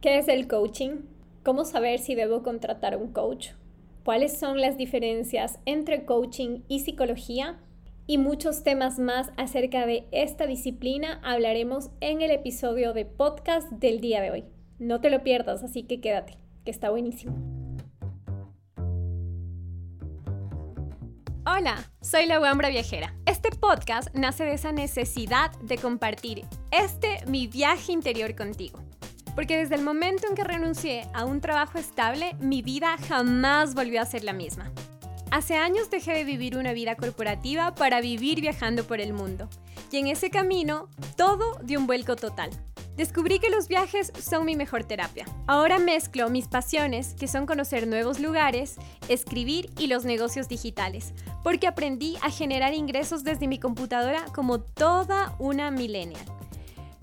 [0.00, 1.00] ¿Qué es el coaching?
[1.42, 3.48] ¿Cómo saber si debo contratar un coach?
[4.04, 7.58] ¿Cuáles son las diferencias entre coaching y psicología?
[8.06, 14.00] Y muchos temas más acerca de esta disciplina hablaremos en el episodio de podcast del
[14.00, 14.44] día de hoy.
[14.78, 17.36] No te lo pierdas, así que quédate, que está buenísimo.
[21.44, 23.16] Hola, soy la Wambra Viajera.
[23.26, 28.87] Este podcast nace de esa necesidad de compartir este mi viaje interior contigo
[29.38, 34.02] porque desde el momento en que renuncié a un trabajo estable, mi vida jamás volvió
[34.02, 34.72] a ser la misma.
[35.30, 39.48] Hace años dejé de vivir una vida corporativa para vivir viajando por el mundo,
[39.92, 42.50] y en ese camino todo dio un vuelco total.
[42.96, 45.24] Descubrí que los viajes son mi mejor terapia.
[45.46, 48.74] Ahora mezclo mis pasiones, que son conocer nuevos lugares,
[49.08, 51.14] escribir y los negocios digitales,
[51.44, 56.26] porque aprendí a generar ingresos desde mi computadora como toda una millennial.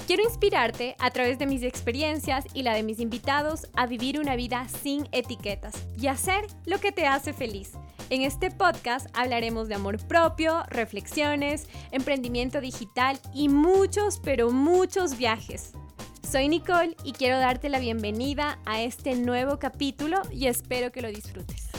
[0.07, 4.35] Quiero inspirarte a través de mis experiencias y la de mis invitados a vivir una
[4.35, 7.71] vida sin etiquetas y hacer lo que te hace feliz.
[8.11, 15.73] En este podcast hablaremos de amor propio, reflexiones, emprendimiento digital y muchos, pero muchos viajes.
[16.21, 21.07] Soy Nicole y quiero darte la bienvenida a este nuevo capítulo y espero que lo
[21.07, 21.74] disfrutes.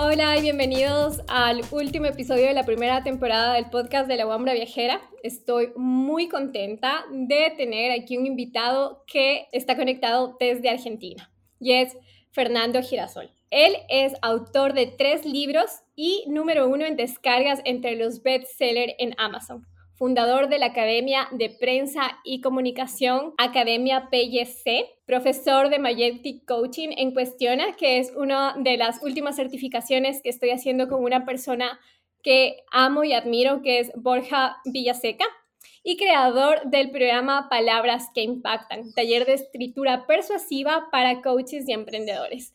[0.00, 4.52] Hola y bienvenidos al último episodio de la primera temporada del podcast de la Wambra
[4.52, 5.00] Viajera.
[5.24, 11.96] Estoy muy contenta de tener aquí un invitado que está conectado desde Argentina y es
[12.30, 13.32] Fernando Girasol.
[13.50, 19.16] Él es autor de tres libros y número uno en descargas entre los bestsellers en
[19.18, 19.66] Amazon
[19.98, 27.12] fundador de la Academia de Prensa y Comunicación, Academia PYC, profesor de Majestic Coaching en
[27.12, 31.80] Cuestiona, que es una de las últimas certificaciones que estoy haciendo con una persona
[32.22, 35.24] que amo y admiro, que es Borja Villaseca,
[35.82, 42.54] y creador del programa Palabras que Impactan, taller de escritura persuasiva para coaches y emprendedores.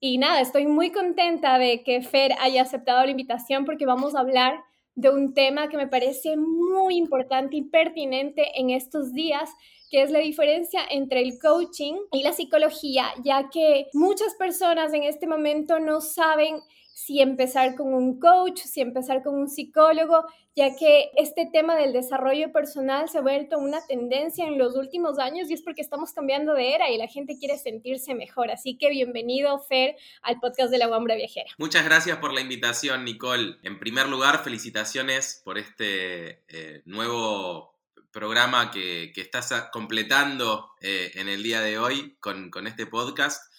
[0.00, 4.20] Y nada, estoy muy contenta de que Fer haya aceptado la invitación porque vamos a
[4.20, 4.62] hablar
[4.94, 9.50] de un tema que me parece muy importante y pertinente en estos días,
[9.90, 15.04] que es la diferencia entre el coaching y la psicología, ya que muchas personas en
[15.04, 16.60] este momento no saben
[16.94, 20.24] si empezar con un coach, si empezar con un psicólogo,
[20.54, 25.18] ya que este tema del desarrollo personal se ha vuelto una tendencia en los últimos
[25.18, 28.52] años y es porque estamos cambiando de era y la gente quiere sentirse mejor.
[28.52, 31.50] Así que bienvenido, Fer, al podcast de la Guambra Viajera.
[31.58, 33.56] Muchas gracias por la invitación, Nicole.
[33.64, 37.74] En primer lugar, felicitaciones por este eh, nuevo
[38.12, 43.52] programa que, estás completando eh, en el día de hoy con, con este podcast.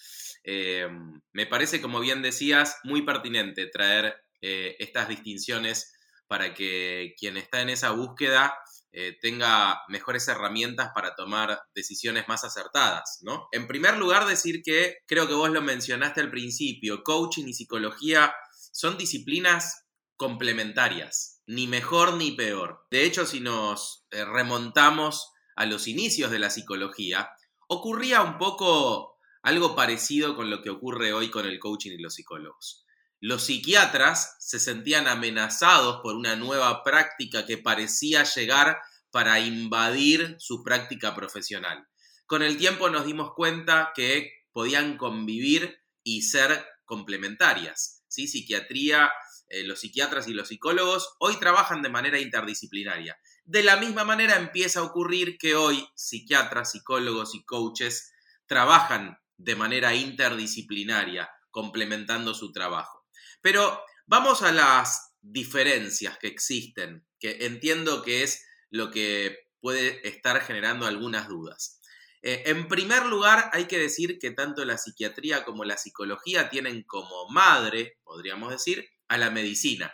[0.45, 0.87] Eh,
[1.33, 5.93] me parece, como bien decías, muy pertinente traer eh, estas distinciones
[6.27, 8.55] para que quien está en esa búsqueda
[8.91, 13.47] eh, tenga mejores herramientas para tomar decisiones más acertadas, ¿no?
[13.51, 18.33] En primer lugar, decir que creo que vos lo mencionaste al principio, coaching y psicología
[18.71, 19.85] son disciplinas
[20.15, 22.85] complementarias, ni mejor ni peor.
[22.89, 27.29] De hecho, si nos remontamos a los inicios de la psicología,
[27.67, 29.14] ocurría un poco
[29.45, 32.83] algo parecido con lo que ocurre hoy con el coaching y los psicólogos.
[33.19, 38.79] Los psiquiatras se sentían amenazados por una nueva práctica que parecía llegar
[39.11, 41.87] para invadir su práctica profesional.
[42.25, 48.03] Con el tiempo nos dimos cuenta que podían convivir y ser complementarias.
[48.07, 48.27] ¿sí?
[48.27, 49.11] Psiquiatría,
[49.49, 53.15] eh, los psiquiatras y los psicólogos hoy trabajan de manera interdisciplinaria.
[53.43, 58.11] De la misma manera empieza a ocurrir que hoy psiquiatras, psicólogos y coaches
[58.47, 63.05] trabajan de manera interdisciplinaria, complementando su trabajo.
[63.41, 70.41] Pero vamos a las diferencias que existen, que entiendo que es lo que puede estar
[70.41, 71.79] generando algunas dudas.
[72.21, 76.83] Eh, en primer lugar, hay que decir que tanto la psiquiatría como la psicología tienen
[76.83, 79.93] como madre, podríamos decir, a la medicina,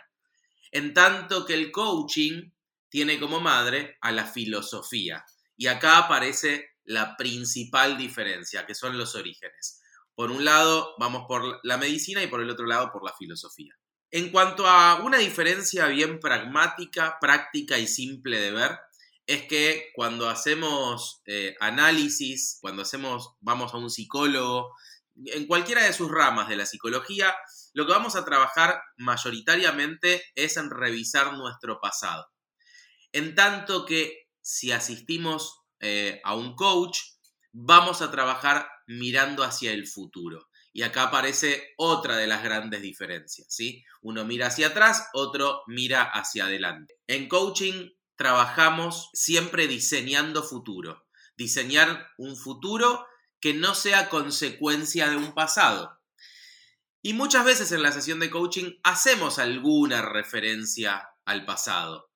[0.70, 2.50] en tanto que el coaching
[2.88, 5.24] tiene como madre a la filosofía.
[5.56, 9.80] Y acá aparece la principal diferencia, que son los orígenes.
[10.14, 13.74] Por un lado, vamos por la medicina y por el otro lado, por la filosofía.
[14.10, 18.78] En cuanto a una diferencia bien pragmática, práctica y simple de ver,
[19.26, 24.74] es que cuando hacemos eh, análisis, cuando hacemos, vamos a un psicólogo,
[25.16, 27.34] en cualquiera de sus ramas de la psicología,
[27.72, 32.28] lo que vamos a trabajar mayoritariamente es en revisar nuestro pasado.
[33.12, 36.98] En tanto que si asistimos eh, a un coach,
[37.52, 40.48] vamos a trabajar mirando hacia el futuro.
[40.72, 43.84] Y acá aparece otra de las grandes diferencias, ¿sí?
[44.00, 46.98] Uno mira hacia atrás, otro mira hacia adelante.
[47.06, 51.06] En coaching trabajamos siempre diseñando futuro,
[51.36, 53.06] diseñar un futuro
[53.40, 56.00] que no sea consecuencia de un pasado.
[57.02, 62.10] Y muchas veces en la sesión de coaching hacemos alguna referencia al pasado.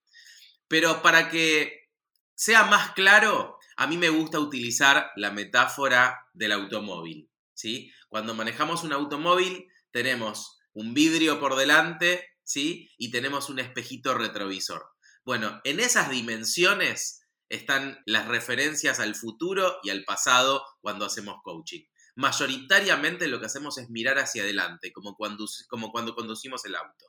[0.68, 1.90] Pero para que
[2.36, 7.31] sea más claro, a mí me gusta utilizar la metáfora del automóvil.
[7.55, 7.93] ¿sí?
[8.08, 12.90] Cuando manejamos un automóvil tenemos un vidrio por delante ¿sí?
[12.99, 14.87] y tenemos un espejito retrovisor.
[15.25, 21.82] Bueno, en esas dimensiones están las referencias al futuro y al pasado cuando hacemos coaching.
[22.17, 27.06] Mayoritariamente lo que hacemos es mirar hacia adelante, como cuando, como cuando conducimos el auto.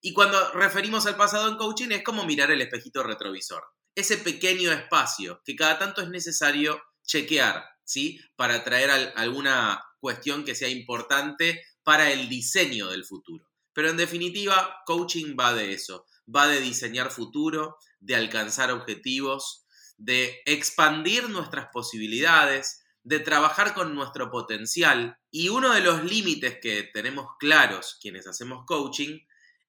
[0.00, 3.64] Y cuando referimos al pasado en coaching es como mirar el espejito retrovisor.
[3.96, 8.20] Ese pequeño espacio que cada tanto es necesario chequear, ¿sí?
[8.36, 13.48] Para traer alguna cuestión que sea importante para el diseño del futuro.
[13.72, 19.66] Pero en definitiva, coaching va de eso, va de diseñar futuro, de alcanzar objetivos,
[19.96, 25.16] de expandir nuestras posibilidades, de trabajar con nuestro potencial.
[25.30, 29.20] Y uno de los límites que tenemos claros quienes hacemos coaching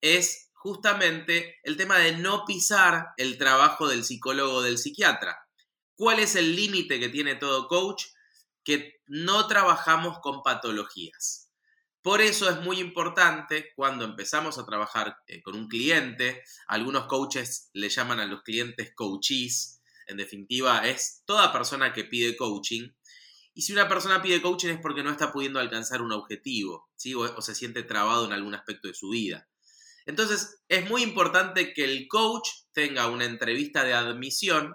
[0.02, 5.38] es justamente el tema de no pisar el trabajo del psicólogo o del psiquiatra.
[5.96, 8.06] ¿Cuál es el límite que tiene todo coach?
[8.64, 11.48] Que no trabajamos con patologías.
[12.02, 17.70] Por eso es muy importante cuando empezamos a trabajar eh, con un cliente, algunos coaches
[17.74, 22.92] le llaman a los clientes coaches, en definitiva es toda persona que pide coaching,
[23.54, 27.42] y si una persona pide coaching es porque no está pudiendo alcanzar un objetivo, o,
[27.42, 29.50] se siente trabado en algún aspecto de su vida.
[30.08, 34.74] Entonces, es muy importante que el coach tenga una entrevista de admisión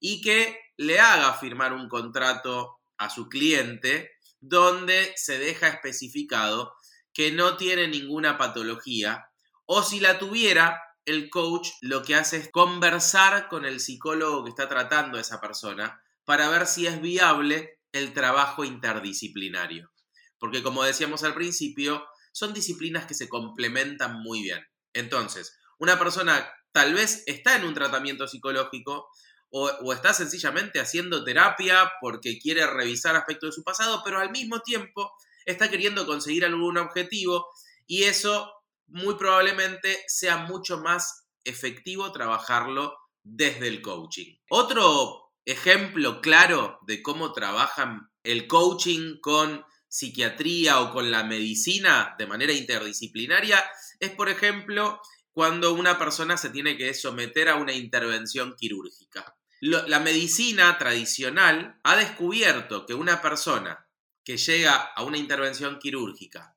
[0.00, 4.10] y que le haga firmar un contrato a su cliente
[4.40, 6.74] donde se deja especificado
[7.12, 9.26] que no tiene ninguna patología
[9.66, 14.50] o si la tuviera, el coach lo que hace es conversar con el psicólogo que
[14.50, 19.92] está tratando a esa persona para ver si es viable el trabajo interdisciplinario.
[20.38, 24.66] Porque como decíamos al principio, son disciplinas que se complementan muy bien.
[24.92, 29.08] Entonces, una persona tal vez está en un tratamiento psicológico
[29.50, 34.60] o, está sencillamente haciendo terapia porque quiere revisar aspectos de su pasado, pero al mismo
[34.60, 35.12] tiempo
[35.44, 37.48] está queriendo conseguir algún objetivo
[37.86, 38.50] y eso
[38.86, 44.36] muy probablemente sea mucho más efectivo trabajarlo desde el coaching.
[44.48, 52.26] Otro ejemplo claro de cómo trabajan el coaching con psiquiatría o con la medicina de
[52.26, 53.62] manera interdisciplinaria
[54.00, 55.02] es, por ejemplo,
[55.32, 59.36] cuando una persona se tiene que someter a una intervención quirúrgica.
[59.60, 63.86] la medicina tradicional ha descubierto que una persona
[64.24, 66.56] que llega a una intervención quirúrgica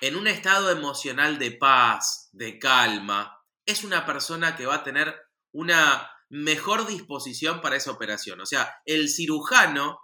[0.00, 5.14] en un estado emocional de paz, de calma, es una persona que va a tener
[5.52, 8.40] una mejor disposición para esa operación.
[8.40, 10.00] O sea, el cirujano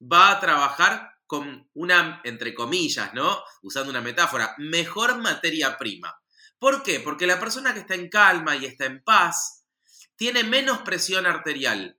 [0.00, 3.42] va a trabajar con una, entre comillas, ¿no?
[3.62, 6.20] Usando una metáfora, mejor materia prima.
[6.58, 7.00] ¿Por qué?
[7.00, 9.64] Porque la persona que está en calma y está en paz
[10.16, 11.98] tiene menos presión arterial.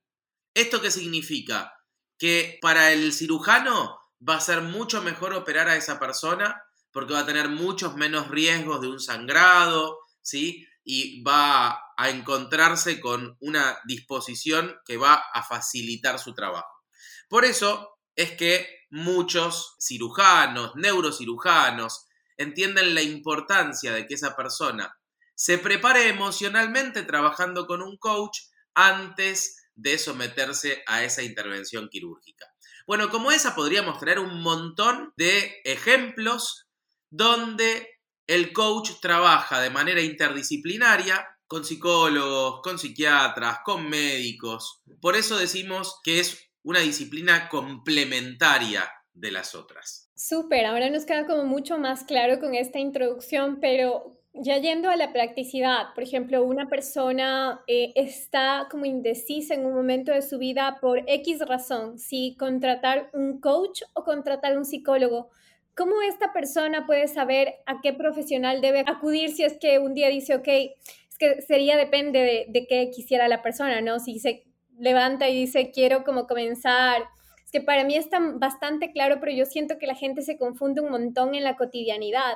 [0.54, 1.74] ¿Esto qué significa?
[2.18, 7.20] Que para el cirujano va a ser mucho mejor operar a esa persona porque va
[7.20, 10.68] a tener muchos menos riesgos de un sangrado, ¿sí?
[10.90, 16.82] y va a encontrarse con una disposición que va a facilitar su trabajo.
[17.28, 22.06] Por eso es que muchos cirujanos, neurocirujanos,
[22.38, 24.98] entienden la importancia de que esa persona
[25.36, 28.40] se prepare emocionalmente trabajando con un coach
[28.74, 32.48] antes de someterse a esa intervención quirúrgica.
[32.88, 36.68] Bueno, como esa podríamos traer un montón de ejemplos
[37.10, 37.88] donde
[38.26, 44.82] el coach trabaja de manera interdisciplinaria con psicólogos, con psiquiatras, con médicos.
[45.02, 48.84] Por eso decimos que es una disciplina complementaria
[49.14, 50.12] de las otras.
[50.16, 54.98] Súper, ahora nos queda como mucho más claro con esta introducción, pero ya yendo a
[54.98, 60.40] la practicidad, por ejemplo, una persona eh, está como indecisa en un momento de su
[60.40, 65.30] vida por X razón, si contratar un coach o contratar un psicólogo.
[65.74, 70.10] ¿Cómo esta persona puede saber a qué profesional debe acudir si es que un día
[70.10, 74.00] dice, ok, es que sería depende de, de qué quisiera la persona, ¿no?
[74.00, 74.47] Si se
[74.80, 77.04] levanta y dice, quiero como comenzar.
[77.44, 80.82] Es que para mí está bastante claro, pero yo siento que la gente se confunde
[80.82, 82.34] un montón en la cotidianidad.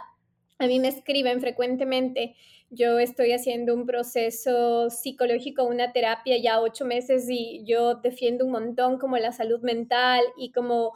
[0.58, 2.36] A mí me escriben frecuentemente,
[2.70, 8.52] yo estoy haciendo un proceso psicológico, una terapia ya ocho meses y yo defiendo un
[8.52, 10.94] montón como la salud mental y como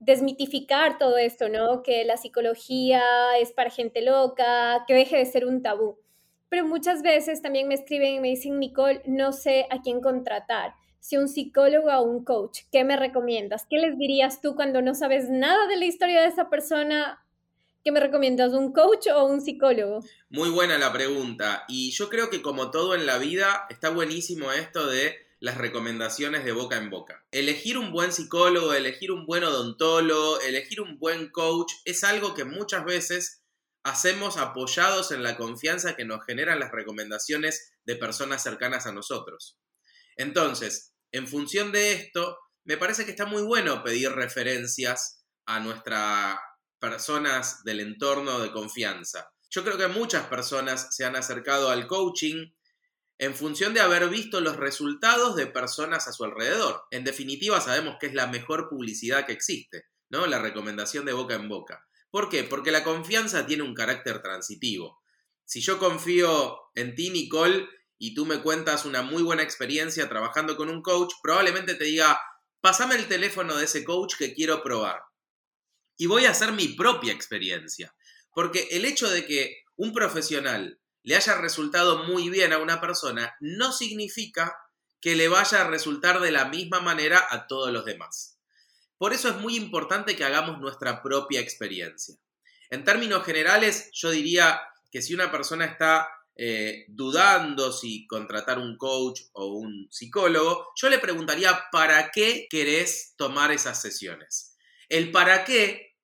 [0.00, 1.82] desmitificar todo esto, ¿no?
[1.82, 3.02] Que la psicología
[3.40, 5.98] es para gente loca, que deje de ser un tabú.
[6.48, 10.74] Pero muchas veces también me escriben y me dicen, Nicole, no sé a quién contratar.
[11.02, 12.60] Si un psicólogo o un coach?
[12.70, 13.66] ¿Qué me recomiendas?
[13.68, 17.24] ¿Qué les dirías tú cuando no sabes nada de la historia de esa persona?
[17.84, 20.04] ¿Qué me recomiendas, un coach o un psicólogo?
[20.30, 21.64] Muy buena la pregunta.
[21.66, 26.44] Y yo creo que como todo en la vida, está buenísimo esto de las recomendaciones
[26.44, 27.26] de boca en boca.
[27.32, 32.44] Elegir un buen psicólogo, elegir un buen odontólogo, elegir un buen coach es algo que
[32.44, 33.42] muchas veces
[33.82, 39.58] hacemos apoyados en la confianza que nos generan las recomendaciones de personas cercanas a nosotros.
[40.16, 46.38] Entonces, en función de esto, me parece que está muy bueno pedir referencias a nuestras
[46.78, 49.30] personas del entorno de confianza.
[49.50, 52.52] Yo creo que muchas personas se han acercado al coaching
[53.18, 56.82] en función de haber visto los resultados de personas a su alrededor.
[56.90, 60.26] En definitiva, sabemos que es la mejor publicidad que existe, ¿no?
[60.26, 61.86] La recomendación de boca en boca.
[62.10, 62.44] ¿Por qué?
[62.44, 65.02] Porque la confianza tiene un carácter transitivo.
[65.44, 67.68] Si yo confío en ti, Nicole,
[68.02, 72.20] y tú me cuentas una muy buena experiencia trabajando con un coach, probablemente te diga,
[72.60, 75.04] pásame el teléfono de ese coach que quiero probar.
[75.96, 77.94] Y voy a hacer mi propia experiencia.
[78.34, 83.36] Porque el hecho de que un profesional le haya resultado muy bien a una persona,
[83.38, 84.52] no significa
[85.00, 88.36] que le vaya a resultar de la misma manera a todos los demás.
[88.98, 92.16] Por eso es muy importante que hagamos nuestra propia experiencia.
[92.68, 96.08] En términos generales, yo diría que si una persona está
[96.44, 103.14] eh, dudando si contratar un coach o un psicólogo, yo le preguntaría, ¿para qué querés
[103.16, 104.56] tomar esas sesiones?
[104.88, 105.94] El para qué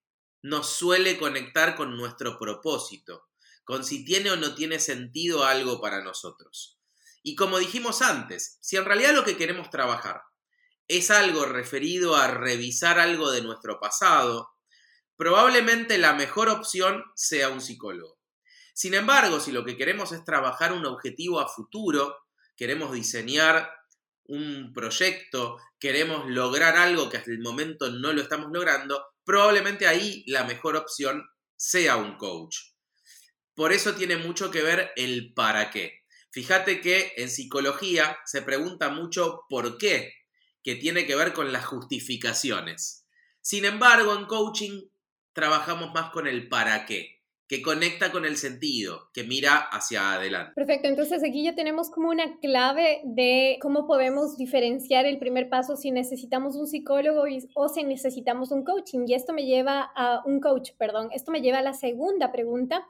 [0.42, 3.24] nos suele conectar con nuestro propósito
[3.64, 6.78] con si tiene o no tiene sentido algo para nosotros.
[7.24, 10.22] Y como dijimos antes, si en realidad lo que queremos trabajar
[10.86, 14.50] es algo referido a revisar algo de nuestro pasado,
[15.16, 18.17] probablemente la mejor opción sea un psicólogo.
[18.78, 22.16] Sin embargo, si lo que queremos es trabajar un objetivo a futuro,
[22.56, 23.68] queremos diseñar
[24.22, 30.22] un proyecto, queremos lograr algo que hasta el momento no lo estamos logrando, probablemente ahí
[30.28, 32.56] la mejor opción sea un coach.
[33.52, 36.04] Por eso tiene mucho que ver el para qué.
[36.30, 40.14] Fíjate que en psicología se pregunta mucho por qué,
[40.62, 43.08] que tiene que ver con las justificaciones.
[43.40, 44.82] Sin embargo, en coaching
[45.32, 47.17] trabajamos más con el para qué
[47.48, 50.52] que conecta con el sentido, que mira hacia adelante.
[50.54, 55.76] Perfecto, entonces aquí ya tenemos como una clave de cómo podemos diferenciar el primer paso
[55.76, 57.24] si necesitamos un psicólogo
[57.54, 59.06] o si necesitamos un coaching.
[59.06, 62.86] Y esto me lleva a un coach, perdón, esto me lleva a la segunda pregunta,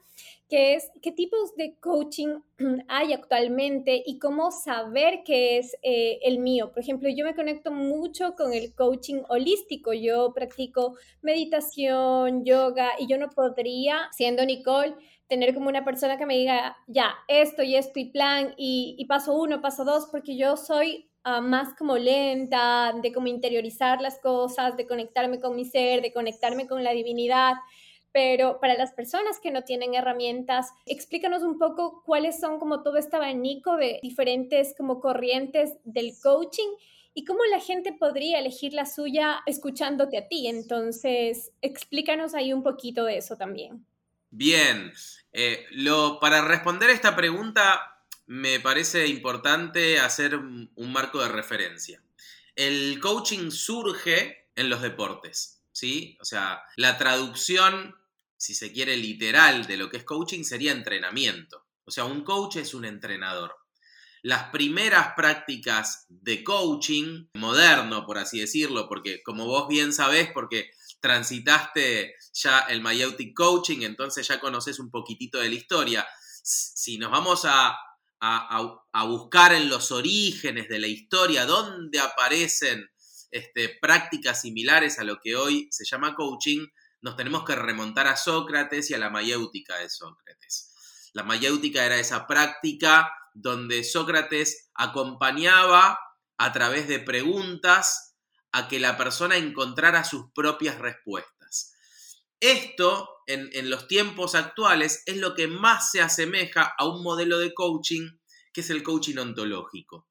[0.49, 2.41] que es qué tipos de coaching
[2.89, 6.73] hay actualmente y cómo saber qué es eh, el mío.
[6.73, 9.93] Por ejemplo, yo me conecto mucho con el coaching holístico.
[9.93, 14.95] Yo practico meditación, yoga y yo no podría, siendo Nicole,
[15.29, 19.35] tener como una persona que me diga, ya, esto y esto y plan y, paso
[19.35, 24.79] uno, paso dos, porque yo soy ah, más como lenta, de como interiorizar las cosas,
[24.79, 27.57] de conectarme con mi ser, de conectarme con la divinidad
[28.19, 32.97] pero para las personas que no tienen herramientas, explícanos un poco cuáles son como todo
[32.97, 36.67] este abanico de diferentes como corrientes del coaching
[37.15, 40.49] y cómo la gente podría elegir la suya escuchándote a ti.
[40.49, 43.87] Entonces, explícanos ahí un poquito de eso también.
[44.31, 44.93] Bien,
[45.33, 45.67] eh,
[46.21, 52.03] para responder esta pregunta me parece importante hacer un marco de referencia.
[52.57, 56.19] El coaching surge en los deportes, ¿sí?
[56.21, 57.95] O sea, la traducción
[58.39, 61.67] si se quiere, literal de lo que es coaching sería entrenamiento.
[61.85, 63.55] O sea, un coach es un entrenador.
[64.23, 70.71] Las primeras prácticas de coaching moderno, por así decirlo, porque como vos bien sabés, porque
[71.01, 76.07] transitaste ya el Mayeutic Coaching, entonces ya conoces un poquitito de la historia.
[76.43, 77.77] Si nos vamos a,
[78.21, 82.89] a, buscar en los orígenes de la historia, dónde aparecen
[83.31, 86.67] este, prácticas similares a lo que hoy se llama coaching,
[87.01, 90.75] nos tenemos que remontar a Sócrates y a la mayéutica de Sócrates.
[91.13, 95.99] La mayéutica era esa práctica donde Sócrates acompañaba
[96.39, 98.17] a través de preguntas
[98.53, 101.75] a que la persona encontrara sus propias respuestas.
[102.41, 107.53] Esto, en, los tiempos actuales, es lo que más se asemeja a un modelo de
[107.53, 108.11] coaching,
[108.53, 110.09] que es el coaching ontológico.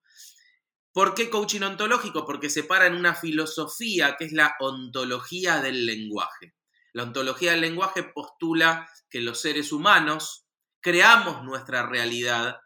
[0.92, 2.26] ¿Por qué coaching ontológico?
[2.26, 6.57] Porque se para en una filosofía que es la ontología del lenguaje.
[6.98, 10.48] La ontología del lenguaje postula que los seres humanos
[10.82, 12.60] creamos nuestra realidad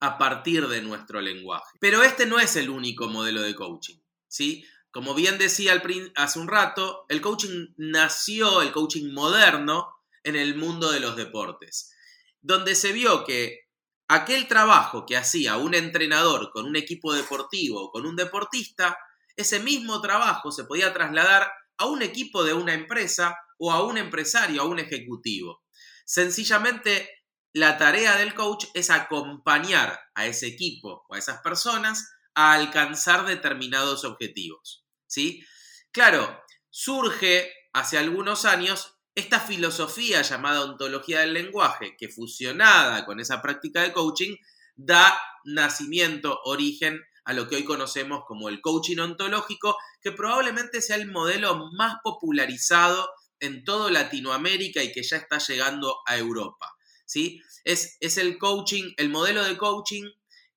[0.00, 1.78] a partir de nuestro lenguaje.
[1.78, 4.66] Pero este no es el único modelo de coaching, ¿sí?
[4.90, 5.80] Como bien decía
[6.16, 11.94] hace un rato, el coaching nació, el coaching moderno, en el mundo de los deportes,
[12.40, 13.68] donde se vio que
[14.08, 18.98] aquel trabajo que hacía un entrenador con un equipo deportivo o con un deportista,
[19.36, 23.98] ese mismo trabajo se podía trasladar a un equipo de una empresa o a un
[23.98, 25.64] empresario, a un ejecutivo.
[26.04, 27.10] Sencillamente,
[27.52, 33.26] la tarea del coach es acompañar a ese equipo o a esas personas a alcanzar
[33.26, 34.84] determinados objetivos.
[35.06, 35.44] ¿sí?
[35.90, 43.40] Claro, surge hace algunos años esta filosofía llamada ontología del lenguaje, que fusionada con esa
[43.40, 44.36] práctica de coaching,
[44.74, 50.96] da nacimiento, origen a lo que hoy conocemos como el coaching ontológico, que probablemente sea
[50.96, 53.08] el modelo más popularizado
[53.40, 56.76] en toda Latinoamérica y que ya está llegando a Europa.
[57.04, 57.40] ¿sí?
[57.64, 60.04] Es, es el coaching, el modelo de coaching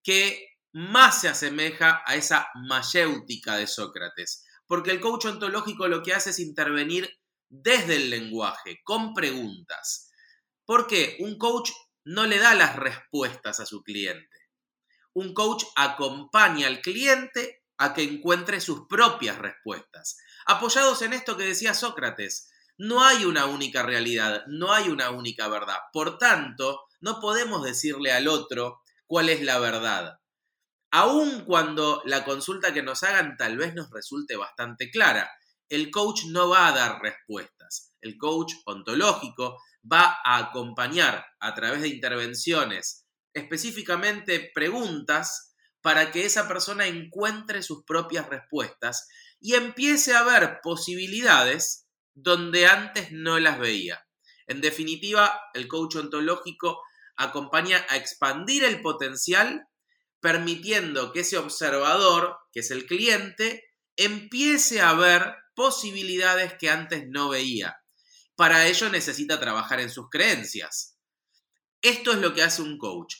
[0.04, 6.14] que más se asemeja a esa mayéutica de Sócrates, porque el coach ontológico lo que
[6.14, 7.10] hace es intervenir
[7.50, 10.12] desde el lenguaje, con preguntas.
[10.66, 11.72] Porque un coach
[12.04, 14.38] no le da las respuestas a su cliente.
[15.14, 20.18] Un coach acompaña al cliente a que encuentre sus propias respuestas.
[20.46, 25.50] Apoyados en esto que decía Sócrates, no hay una única realidad, no hay una única
[25.50, 25.78] verdad.
[25.92, 30.18] Por tanto, no podemos decirle al otro cuál es la verdad.
[30.92, 35.30] Aun cuando la consulta que nos hagan tal vez nos resulte bastante clara,
[35.68, 37.94] el coach no va a dar respuestas.
[38.00, 46.48] El coach ontológico va a acompañar a través de intervenciones, específicamente preguntas, para que esa
[46.48, 49.10] persona encuentre sus propias respuestas
[49.42, 51.89] y empiece a ver posibilidades
[52.22, 54.06] donde antes no las veía.
[54.48, 56.82] En definitiva, el coach ontológico
[57.16, 59.68] acompaña a expandir el potencial,
[60.20, 63.64] permitiendo que ese observador, que es el cliente,
[63.96, 67.82] empiece a ver posibilidades que antes no veía.
[68.36, 70.98] Para ello necesita trabajar en sus creencias.
[71.82, 73.16] Esto es lo que hace un coach.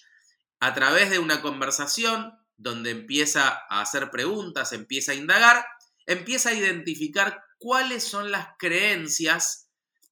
[0.60, 5.66] A través de una conversación donde empieza a hacer preguntas, empieza a indagar,
[6.06, 9.70] empieza a identificar cuáles son las creencias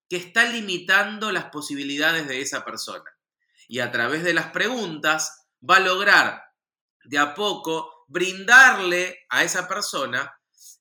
[0.08, 3.10] que están limitando las posibilidades de esa persona.
[3.68, 6.44] Y a través de las preguntas va a lograr
[7.04, 10.40] de a poco brindarle a esa persona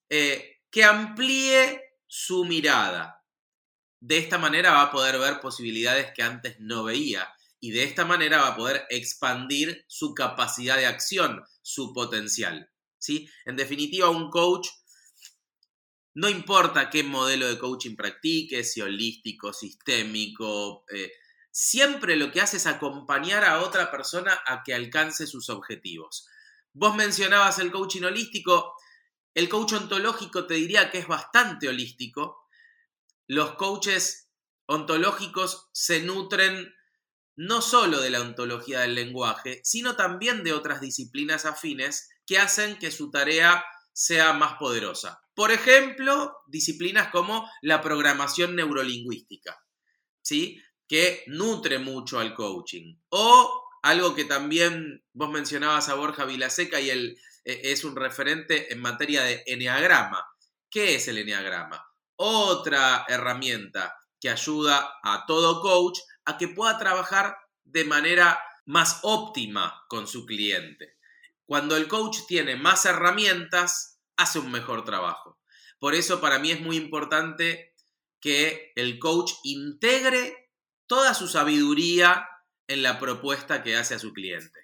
[0.09, 3.25] eh, que amplíe su mirada.
[3.99, 7.29] De esta manera va a poder ver posibilidades que antes no veía
[7.61, 12.71] y de esta manera va a poder expandir su capacidad de acción, su potencial.
[12.99, 13.29] ¿sí?
[13.45, 14.69] En definitiva, un coach,
[16.17, 21.13] no importa qué modelo de coaching practique, si holístico, sistémico, eh,
[21.51, 26.27] siempre lo que hace es acompañar a otra persona a que alcance sus objetivos.
[26.73, 28.73] Vos mencionabas el coaching holístico,
[29.35, 32.49] el coach ontológico te diría que es bastante holístico.
[33.27, 34.31] Los coaches
[34.65, 36.75] ontológicos se nutren
[37.37, 42.79] no solo de la ontología del lenguaje, sino también de otras disciplinas afines que hacen
[42.79, 45.26] que su tarea sea más poderosa.
[45.37, 49.63] Por ejemplo, disciplinas como la programación neurolingüística,
[50.23, 50.63] ¿sí?
[50.89, 52.97] que nutre mucho al coaching.
[53.11, 58.73] O algo que también vos mencionabas a Borja Vilaseca y el e, es un referente
[58.73, 60.27] en materia de eneagrama.
[60.71, 61.87] ¿Qué es el eneagrama?
[62.17, 69.85] Otra herramienta que ayuda a todo coach a que pueda trabajar de manera más óptima
[69.87, 70.97] con su cliente.
[71.45, 75.39] Cuando el coach tiene más herramientas, hace un mejor trabajo.
[75.79, 77.75] Por eso para mí es muy importante
[78.21, 80.51] que el coach integre
[80.87, 82.27] toda su sabiduría
[82.69, 84.61] en la propuesta que hace a su cliente.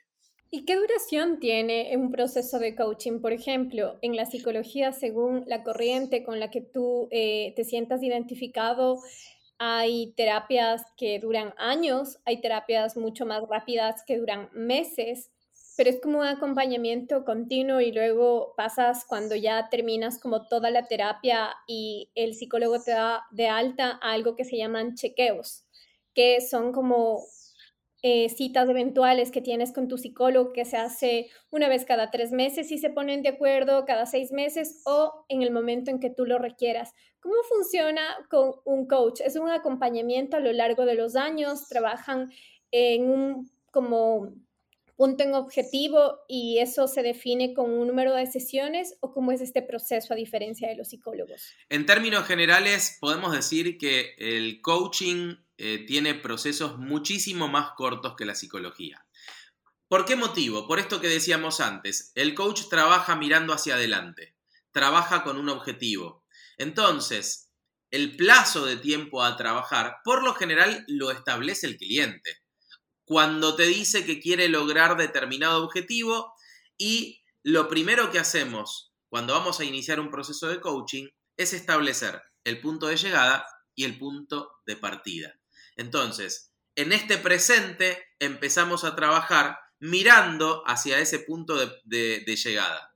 [0.55, 3.21] ¿Y qué duración tiene un proceso de coaching?
[3.21, 8.03] Por ejemplo, en la psicología, según la corriente con la que tú eh, te sientas
[8.03, 8.99] identificado,
[9.59, 15.31] hay terapias que duran años, hay terapias mucho más rápidas que duran meses,
[15.77, 20.87] pero es como un acompañamiento continuo y luego pasas cuando ya terminas como toda la
[20.87, 25.65] terapia y el psicólogo te da de alta a algo que se llaman chequeos,
[26.15, 27.25] que son como
[28.03, 32.33] eh, citas eventuales que tienes con tu psicólogo que se hace una vez cada tres
[32.33, 36.11] meses y se ponen de acuerdo cada seis meses o en el momento en que
[36.11, 36.93] tú lo requieras.
[37.21, 39.21] ¿Cómo funciona con un coach?
[39.25, 42.31] Es un acompañamiento a lo largo de los años, trabajan
[42.73, 44.35] en un como
[44.97, 49.41] punto en objetivo y eso se define con un número de sesiones o cómo es
[49.41, 51.55] este proceso a diferencia de los psicólogos?
[51.69, 58.25] En términos generales, podemos decir que el coaching eh, tiene procesos muchísimo más cortos que
[58.25, 59.07] la psicología.
[59.89, 60.67] ¿Por qué motivo?
[60.67, 64.35] Por esto que decíamos antes, el coach trabaja mirando hacia adelante,
[64.71, 66.25] trabaja con un objetivo.
[66.57, 67.53] Entonces,
[67.91, 72.42] el plazo de tiempo a trabajar, por lo general, lo establece el cliente.
[73.05, 76.35] Cuando te dice que quiere lograr determinado objetivo
[76.77, 82.23] y lo primero que hacemos cuando vamos a iniciar un proceso de coaching es establecer
[82.45, 85.39] el punto de llegada y el punto de partida.
[85.77, 92.95] Entonces, en este presente empezamos a trabajar mirando hacia ese punto de, llegada.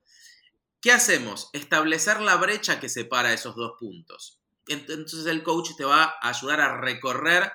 [0.80, 1.50] ¿Qué hacemos?
[1.52, 4.40] Establecer la brecha que separa esos dos puntos.
[4.68, 7.52] Entonces el coach te va a ayudar a recorrer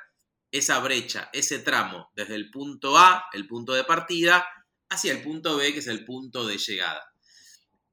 [0.52, 4.46] esa brecha, ese tramo, desde el punto A, el punto de partida,
[4.90, 7.02] hacia el punto B, que es el punto de llegada.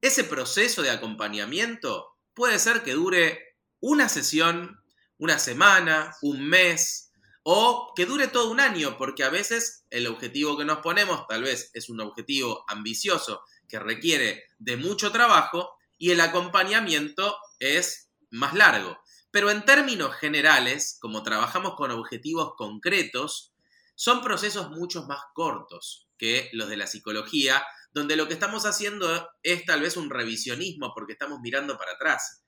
[0.01, 4.81] Ese proceso de acompañamiento puede ser que dure una sesión,
[5.17, 7.09] una semana, un mes,
[7.43, 11.43] o que dure todo un año, porque a veces el objetivo que nos ponemos tal
[11.43, 18.53] vez es un objetivo ambicioso que requiere de mucho trabajo y el acompañamiento es más
[18.53, 18.97] largo.
[19.31, 23.53] Pero en términos generales, como trabajamos con objetivos concretos,
[23.95, 29.29] son procesos mucho más cortos que los de la psicología, donde lo que estamos haciendo
[29.43, 32.43] es tal vez un revisionismo porque estamos mirando para atrás.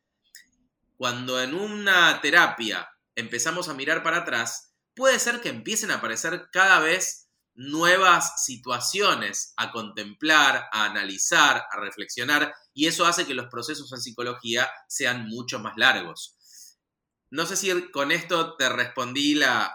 [0.98, 6.50] Cuando en una terapia empezamos a mirar para atrás, puede ser que empiecen a aparecer
[6.52, 13.48] cada vez nuevas situaciones a contemplar, a analizar, a reflexionar, y eso hace que los
[13.48, 16.38] procesos en psicología sean mucho más largos.
[17.32, 19.74] No sé si con esto te respondí la,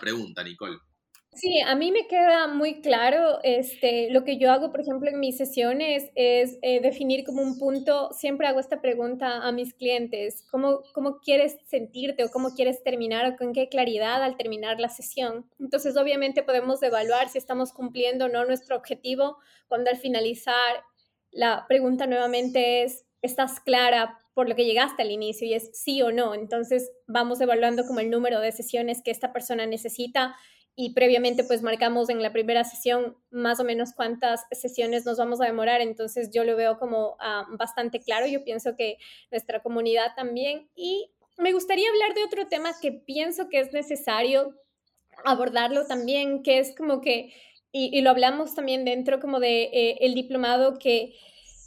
[0.00, 0.78] pregunta, Nicole.
[1.34, 5.20] Sí, a mí me queda muy claro, este, lo que yo hago, por ejemplo, en
[5.20, 10.44] mis sesiones es eh, definir como un punto, siempre hago esta pregunta a mis clientes,
[10.50, 14.88] ¿cómo, ¿cómo quieres sentirte o cómo quieres terminar o con qué claridad al terminar la
[14.88, 15.48] sesión?
[15.60, 19.36] Entonces, obviamente podemos evaluar si estamos cumpliendo o no nuestro objetivo
[19.68, 20.82] cuando al finalizar
[21.30, 26.00] la pregunta nuevamente es, ¿estás clara por lo que llegaste al inicio y es sí
[26.02, 26.34] o no.
[26.34, 30.36] Entonces vamos evaluando como el número de sesiones que esta persona necesita
[30.76, 35.40] y previamente pues marcamos en la primera sesión más o menos cuántas sesiones nos vamos
[35.40, 35.80] a demorar.
[35.80, 38.28] Entonces yo lo veo como ah, bastante claro.
[38.28, 38.98] Yo pienso que
[39.32, 40.68] nuestra comunidad también.
[40.76, 44.54] Y me gustaría hablar de otro tema que pienso que es necesario
[45.24, 47.32] abordarlo también, que es como que,
[47.72, 51.14] y, lo hablamos también dentro como de eh, el diplomado que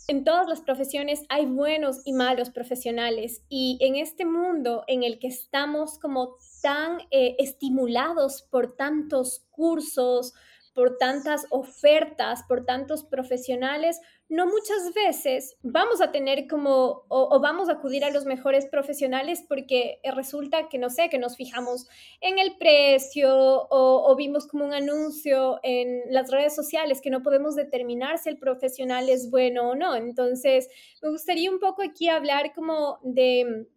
[0.07, 5.19] en todas las profesiones hay buenos y malos profesionales y en este mundo en el
[5.19, 10.33] que estamos como tan eh, estimulados por tantos cursos,
[10.73, 17.67] por tantas ofertas, por tantos profesionales, no muchas veces vamos a tener como o, vamos
[17.67, 21.88] a acudir a los mejores profesionales porque resulta que no sé, que nos fijamos
[22.21, 27.21] en el precio o, o, vimos como un anuncio en las redes sociales que no
[27.21, 29.95] podemos determinar si el profesional es bueno o no.
[29.95, 30.69] Entonces,
[31.01, 33.67] me gustaría un poco aquí hablar como de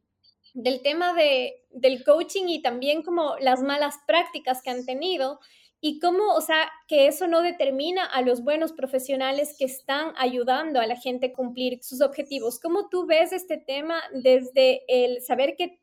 [0.54, 5.40] del tema de, del coaching y también como las malas prácticas que han tenido
[5.86, 10.80] y cómo, o sea, que eso no determina a los buenos profesionales que están ayudando
[10.80, 12.58] a la gente a cumplir sus objetivos.
[12.58, 15.82] ¿Cómo tú ves este tema desde el saber que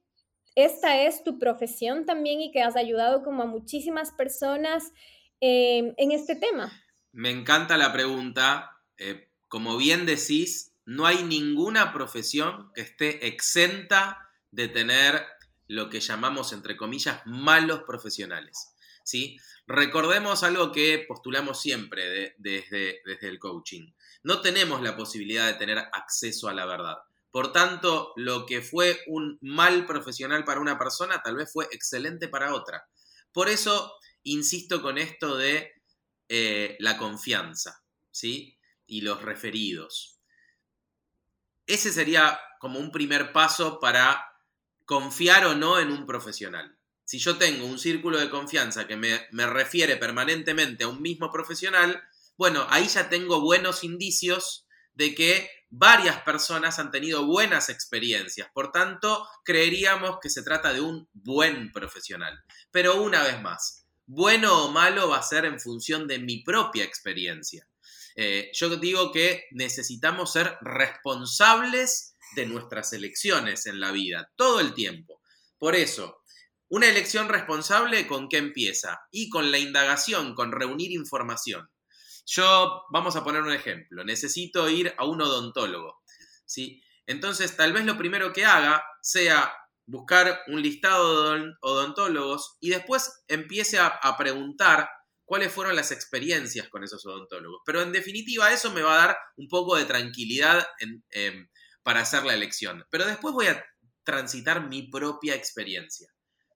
[0.55, 4.91] esta es tu profesión también y que has ayudado como a muchísimas personas
[5.39, 6.71] eh, en este tema?
[7.11, 8.71] Me encanta la pregunta.
[8.97, 14.17] Eh, como bien decís, no hay ninguna profesión que esté exenta
[14.49, 15.23] de tener
[15.67, 18.71] lo que llamamos, entre comillas, malos profesionales.
[19.67, 23.91] Recordemos algo que postulamos siempre desde, desde el coaching.
[24.23, 26.97] No tenemos la posibilidad de tener acceso a la verdad.
[27.31, 32.27] Por tanto, lo que fue un mal profesional para una persona tal vez fue excelente
[32.27, 32.87] para otra.
[33.31, 33.93] Por eso
[34.23, 35.71] insisto con esto de
[36.27, 38.57] eh, la confianza, ¿sí?
[38.85, 40.19] Y los referidos.
[41.65, 44.27] Ese sería como un primer paso para
[44.85, 46.77] confiar o no en un profesional
[47.11, 52.01] si yo tengo un círculo de confianza que me, refiere permanentemente a un mismo profesional,
[52.37, 58.47] bueno, ahí ya tengo buenos indicios de que varias personas han tenido buenas experiencias.
[58.53, 62.41] Por tanto, creeríamos que se trata de un buen profesional.
[62.71, 66.85] Pero una vez más, bueno o malo va a ser en función de mi propia
[66.85, 67.67] experiencia.
[68.15, 74.73] Eh, yo digo que necesitamos ser responsables de nuestras elecciones en la vida, todo el
[74.73, 75.19] tiempo.
[75.57, 76.20] Por eso,
[76.71, 81.69] una elección responsable con qué empieza y con la indagación, con reunir información.
[82.25, 86.01] Yo, vamos a poner un ejemplo, necesito ir a un odontólogo,
[86.45, 86.81] ¿sí?
[87.05, 89.53] Entonces, tal vez lo primero que haga sea
[89.85, 94.89] buscar un listado de odontólogos y después empiece a, preguntar
[95.25, 97.63] cuáles fueron las experiencias con esos odontólogos.
[97.65, 100.65] Pero en definitiva, eso me va a dar un poco de tranquilidad
[101.09, 101.49] em,
[101.83, 102.85] para hacer la elección.
[102.89, 103.61] Pero después voy a
[104.05, 106.07] transitar mi propia experiencia.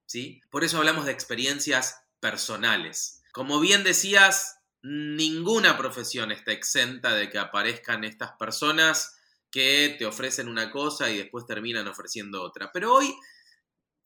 [0.05, 0.41] ¿Sí?
[0.49, 3.21] Por eso hablamos de experiencias personales.
[3.31, 9.17] Como bien decías, ninguna profesión está exenta de que aparezcan estas personas
[9.51, 12.71] que te ofrecen una cosa y después terminan ofreciendo otra.
[12.71, 13.15] Pero hoy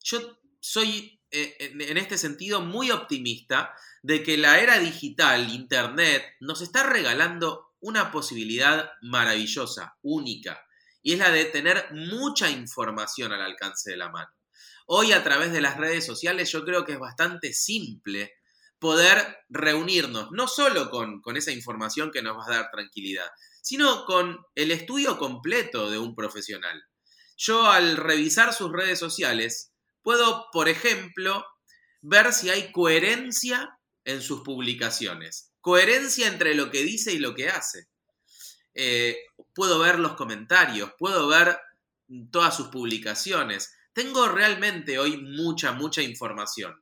[0.01, 6.61] yo soy eh, en este sentido muy optimista de que la era digital, Internet, nos
[6.61, 10.65] está regalando una posibilidad maravillosa, única,
[11.01, 14.31] y es la de tener mucha información al alcance de la mano.
[14.91, 18.33] Hoy a través de las redes sociales yo creo que es bastante simple
[18.79, 23.27] poder reunirnos, no solo con, con esa información que nos va a dar tranquilidad,
[23.61, 26.83] sino con el estudio completo de un profesional.
[27.37, 31.45] Yo al revisar sus redes sociales puedo, por ejemplo,
[32.01, 35.51] ver si hay coherencia en sus publicaciones.
[35.61, 37.89] Coherencia entre lo que dice y lo que hace.
[38.73, 39.17] Eh,
[39.53, 41.59] puedo ver los comentarios, puedo ver
[42.31, 43.71] todas sus publicaciones.
[43.99, 46.73] Tengo realmente hoy mucha, mucha información.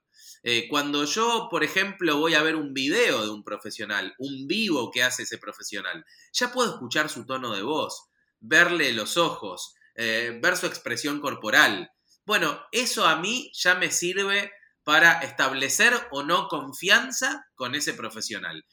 [0.43, 4.91] Eh, cuando yo, por ejemplo, voy a ver un video de un profesional, un vivo
[4.91, 8.03] que hace ese profesional, ya puedo escuchar su tono de voz,
[8.39, 11.89] verle los ojos, eh, ver su expresión corporal.
[12.23, 14.51] Bueno, eso a mí ya me sirve
[14.83, 18.63] para establecer o no confianza con ese profesional.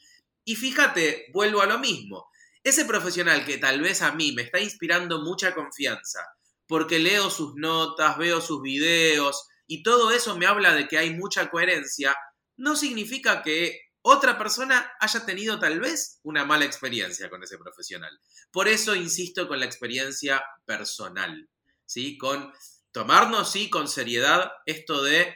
[0.45, 2.27] Y fíjate, vuelvo a lo mismo.
[2.63, 6.21] Ese profesional que tal vez a mí me está inspirando mucha confianza,
[6.67, 11.15] porque leo sus notas, veo sus videos y todo eso me habla de que hay
[11.15, 12.17] mucha coherencia,
[12.57, 18.21] no significa que otra persona haya tenido tal vez una mala experiencia con ese profesional.
[18.51, 21.49] Por eso insisto con la experiencia personal,
[21.87, 22.19] ¿sí?
[22.19, 22.53] Con
[22.93, 25.35] tomarnos, sí, con seriedad esto de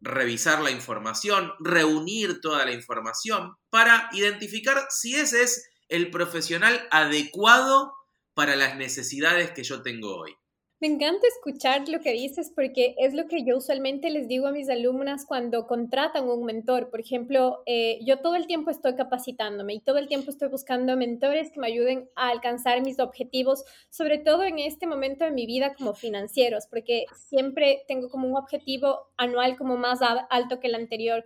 [0.00, 7.94] revisar la información, reunir toda la información para identificar si ese es el profesional adecuado
[8.34, 10.36] para las necesidades que yo tengo hoy.
[10.80, 14.52] Me encanta escuchar lo que dices porque es lo que yo usualmente les digo a
[14.52, 16.88] mis alumnas cuando contratan un mentor.
[16.88, 20.96] Por ejemplo, eh, yo todo el tiempo estoy capacitándome y todo el tiempo estoy buscando
[20.96, 25.46] mentores que me ayuden a alcanzar mis objetivos, sobre todo en este momento de mi
[25.46, 29.98] vida como financieros, porque siempre tengo como un objetivo anual como más
[30.30, 31.24] alto que el anterior.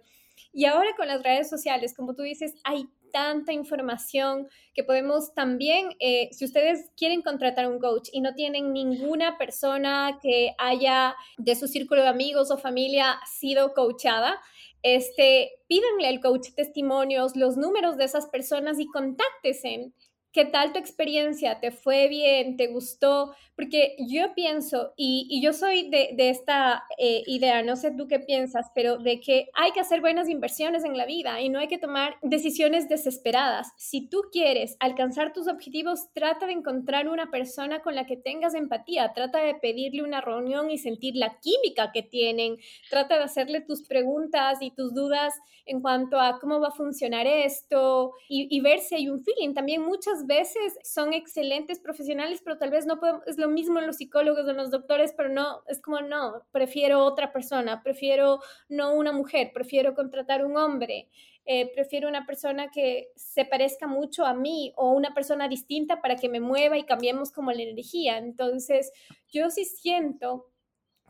[0.55, 5.90] Y ahora con las redes sociales, como tú dices, hay tanta información que podemos también,
[6.01, 11.55] eh, si ustedes quieren contratar un coach y no tienen ninguna persona que haya de
[11.55, 14.40] su círculo de amigos o familia sido coachada,
[14.83, 19.92] este, pídanle al coach testimonios, los números de esas personas y contáctense
[20.33, 21.61] ¿Qué tal tu experiencia?
[21.61, 22.57] ¿Te fue bien?
[22.57, 23.35] ¿Te gustó?
[23.55, 28.71] Porque yo pienso, y, yo soy de, esta eh, idea, no sé tú qué piensas,
[28.75, 31.77] pero de que hay que hacer buenas inversiones en la vida y no hay que
[31.77, 33.73] tomar decisiones desesperadas.
[33.77, 38.55] Si tú quieres alcanzar tus objetivos, trata de encontrar una persona con la que tengas
[38.55, 42.57] empatía, trata de pedirle una reunión y sentir la química que tienen,
[42.88, 45.35] trata de hacerle tus preguntas y tus dudas
[45.66, 49.53] en cuanto a cómo va a funcionar esto y, y ver si hay un feeling.
[49.55, 53.87] También muchas veces son excelentes profesionales, pero tal vez no podemos, es lo mismo en
[53.87, 58.95] los psicólogos, en los doctores, pero no, es como no, prefiero otra persona, prefiero no
[58.95, 61.09] una mujer, prefiero contratar un hombre.
[61.45, 66.15] Eh, prefiero una persona que se parezca mucho a mí o una persona distinta para
[66.15, 68.19] que me mueva y cambiemos como la energía.
[68.19, 68.93] Entonces,
[69.29, 70.53] yo sí siento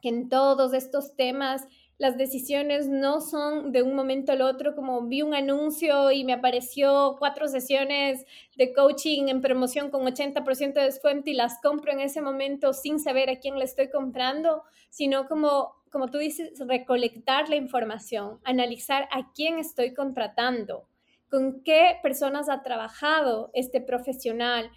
[0.01, 1.67] que en todos estos temas
[2.03, 6.33] las decisiones no son de un momento al otro, como vi un anuncio y me
[6.33, 12.01] apareció cuatro sesiones de coaching en promoción con 80% de descuento y las compro en
[12.01, 17.49] ese momento sin saber a quién le estoy comprando, sino como, como tú dices, recolectar
[17.49, 20.89] la información, analizar a quién estoy contratando,
[21.31, 24.73] con qué personas ha trabajado este profesional,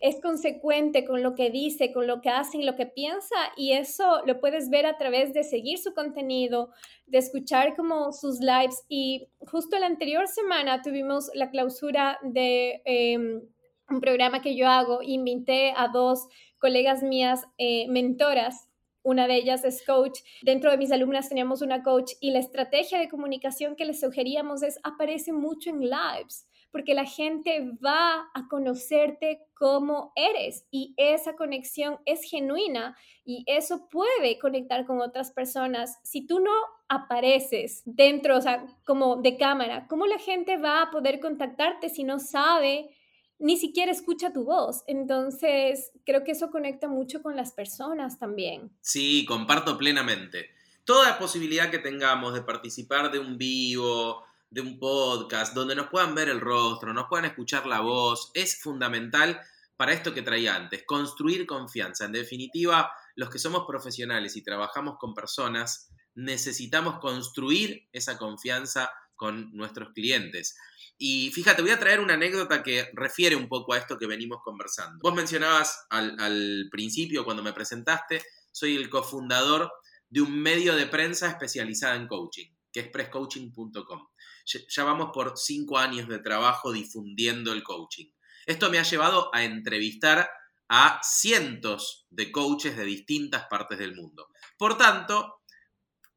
[0.00, 3.72] es consecuente con lo que dice, con lo que hace y lo que piensa y
[3.72, 6.70] eso lo puedes ver a través de seguir su contenido,
[7.06, 13.42] de escuchar como sus lives y justo la anterior semana tuvimos la clausura de em,
[13.88, 16.26] un programa que yo hago, invité a dos
[16.58, 18.68] colegas mías, eh, mentoras,
[19.02, 20.18] una de ellas es coach.
[20.42, 24.64] Dentro de mis alumnas teníamos una coach y la estrategia de comunicación que les sugeríamos
[24.64, 31.34] es aparece mucho en lives porque la gente va a conocerte como eres y esa
[31.34, 35.98] conexión es genuina y eso puede conectar con otras personas.
[36.02, 36.52] Si tú no
[36.88, 42.04] apareces dentro, o sea, como de cámara, ¿cómo la gente va a poder contactarte si
[42.04, 42.90] no sabe?
[43.38, 44.82] Ni siquiera escucha tu voz.
[44.86, 48.70] Entonces, creo que eso conecta mucho con las personas también.
[48.80, 50.50] Sí, comparto plenamente.
[50.84, 56.14] Toda posibilidad que tengamos de participar de un vivo, de un podcast, donde nos puedan
[56.14, 59.40] ver el rostro, nos puedan escuchar la voz, es fundamental
[59.76, 62.06] para esto que traía antes, construir confianza.
[62.06, 69.54] En definitiva, los que somos profesionales y trabajamos con personas, necesitamos construir esa confianza con
[69.54, 70.56] nuestros clientes.
[70.98, 74.38] Y fíjate, voy a traer una anécdota que refiere un poco a esto que venimos
[74.42, 74.98] conversando.
[75.02, 79.70] Vos mencionabas al, principio, cuando me presentaste, soy el cofundador
[80.08, 84.06] de un medio de prensa especializada en coaching, que es presscoaching.com.
[84.46, 88.06] Ya vamos por cinco años de trabajo difundiendo el coaching.
[88.46, 90.30] Esto me ha llevado a entrevistar
[90.68, 94.28] a cientos de coaches de distintas partes del mundo.
[94.56, 95.42] Por tanto,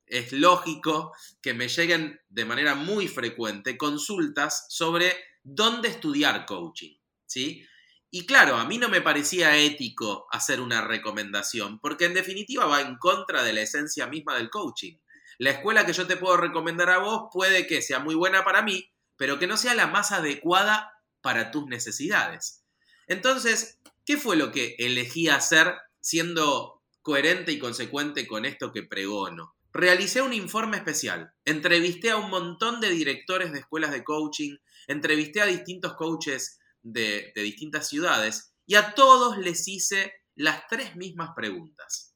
[0.05, 7.65] es lógico que me lleguen de manera muy frecuente consultas sobre dónde estudiar coaching, ¿sí?
[8.11, 12.81] Y claro, a mí no me parecía ético hacer una recomendación, porque en definitiva va
[12.81, 14.97] en contra de la esencia misma del coaching.
[15.39, 18.61] La escuela que yo te puedo recomendar a vos puede que sea muy buena para
[18.61, 22.65] mí, pero que no sea la más adecuada para tus necesidades.
[23.07, 29.55] Entonces, ¿qué fue lo que elegí hacer siendo coherente y consecuente con esto que pregono?
[29.71, 35.41] Realicé un informe especial, entrevisté a un montón de directores de escuelas de coaching, entrevisté
[35.41, 42.13] a distintos coaches de, distintas ciudades y a todos les hice las tres mismas preguntas.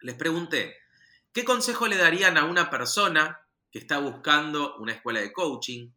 [0.00, 0.76] Les pregunté,
[1.32, 5.90] ¿qué consejo le darían a una persona que está buscando una escuela de coaching?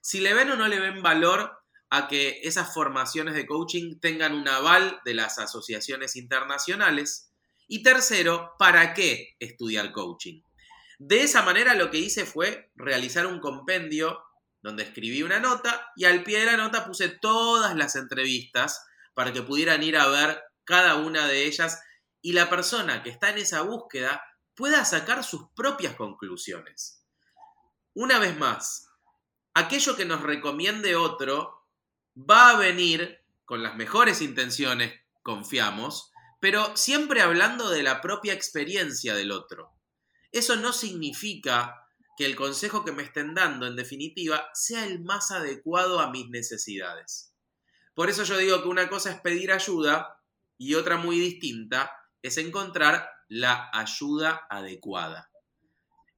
[0.00, 4.34] Si le ven o no le ven valor a que esas formaciones de coaching tengan
[4.34, 7.30] un aval de las asociaciones internacionales
[7.68, 10.42] y tercero, ¿para qué estudiar coaching?
[10.98, 14.22] De esa manera lo que hice fue realizar un compendio
[14.62, 19.32] donde escribí una nota y al pie de la nota puse todas las entrevistas para
[19.32, 21.82] que pudieran ir a ver cada una de ellas
[22.20, 24.22] y la persona que está en esa búsqueda
[24.54, 27.04] pueda sacar sus propias conclusiones.
[27.94, 28.88] Una vez más,
[29.54, 31.66] aquello que nos recomiende otro
[32.16, 39.14] va a venir con las mejores intenciones, confiamos, pero siempre hablando de la propia experiencia
[39.14, 39.72] del otro.
[40.32, 41.86] Eso no significa
[42.16, 46.28] que el consejo que me estén dando, en definitiva, sea el más adecuado a mis
[46.30, 47.34] necesidades.
[47.94, 50.22] Por eso yo digo que una cosa es pedir ayuda
[50.56, 55.30] y otra muy distinta es encontrar la ayuda adecuada.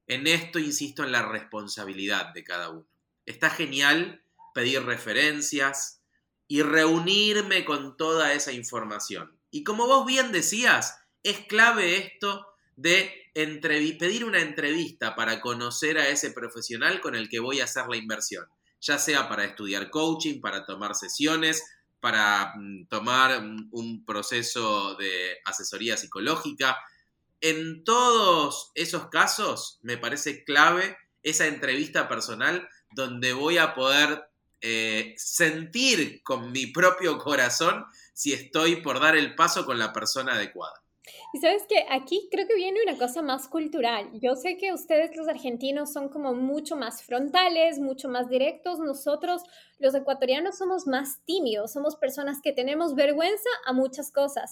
[0.05, 2.85] En esto insisto en la responsabilidad de cada uno.
[3.25, 4.21] Está genial
[4.53, 6.01] pedir referencias
[6.49, 9.39] y reunirme con toda esa información.
[9.49, 16.09] Y como vos bien decías, es clave esto de pedir una entrevista para conocer a
[16.09, 18.45] ese profesional con el que voy a hacer la inversión,
[18.81, 21.63] ya sea para estudiar coaching, para tomar sesiones,
[22.01, 26.77] para mm, tomar un proceso de asesoría psicológica.
[27.47, 34.31] En todos esos casos me parece clave esa entrevista personal donde voy a poder
[34.61, 40.33] eh, sentir con mi propio corazón si estoy por dar el paso con la persona
[40.33, 40.73] adecuada.
[41.33, 44.09] Y sabes que aquí creo que viene una cosa más cultural.
[44.13, 48.79] Yo sé que ustedes los argentinos son como mucho más frontales, mucho más directos.
[48.79, 49.43] Nosotros
[49.77, 54.51] los ecuatorianos somos más tímidos, somos personas que tenemos vergüenza a muchas cosas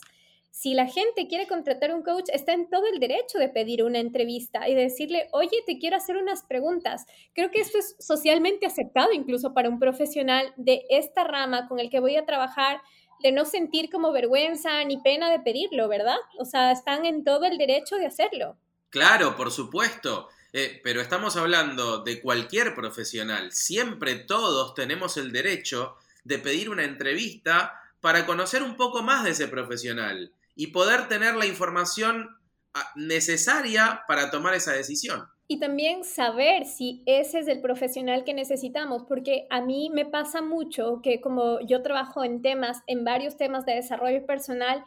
[0.54, 3.98] si la gente quiere contratar un coach, está en todo el derecho de pedir una
[3.98, 7.08] entrevista y decirle, oye, te quiero hacer unas preguntas.
[7.34, 11.90] Creo que esto es socialmente aceptado incluso para un profesional de esta rama con el
[11.90, 12.82] que voy a trabajar,
[13.24, 16.18] de no sentir como vergüenza ni pena de pedirlo, ¿verdad?
[16.38, 18.56] O sea, están en todo el derecho de hacerlo.
[18.92, 20.30] Claro, por supuesto.
[20.54, 23.52] Eh, pero estamos hablando de cualquier profesional.
[23.52, 29.32] Siempre todos tenemos el derecho de pedir una entrevista para conocer un poco más de
[29.32, 32.30] ese profesional y poder tener la información
[32.74, 35.28] ah, necesaria para tomar esa decisión.
[35.48, 40.42] Y también saber si ese es el profesional que necesitamos, porque a mí me pasa
[40.42, 44.84] mucho que como yo trabajo en temas, en varios temas de desarrollo personal,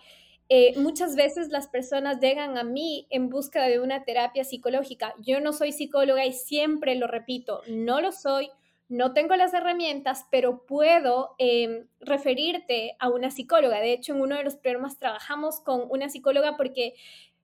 [0.48, 5.14] eh, muchas veces las personas llegan a mí en busca de una terapia psicológica.
[5.20, 8.48] Yo no soy psicóloga y siempre lo repito, no lo soy
[8.88, 13.80] no tengo las herramientas, pero puedo em, referirte a una psicóloga.
[13.80, 16.94] De hecho, en uno de los programas trabajamos con una psicóloga porque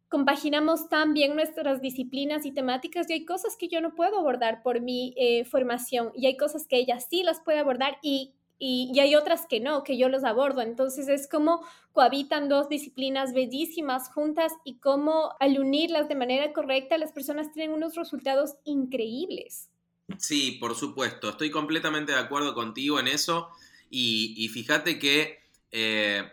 [0.08, 4.62] compaginamos tan bien nuestras disciplinas y temáticas y hay cosas que yo no puedo abordar
[4.62, 9.00] por mi eh, formación y hay cosas que ella sí las puede abordar y, y,
[9.00, 10.60] hay otras que no, que yo los abordo.
[10.60, 11.62] Entonces es como
[11.92, 17.74] cohabitan dos disciplinas bellísimas juntas y cómo al unirlas de manera correcta las personas tienen
[17.74, 19.71] unos resultados increíbles.
[20.18, 23.50] Sí, por supuesto, estoy completamente de acuerdo contigo en eso
[23.90, 26.30] y, fíjate que eh,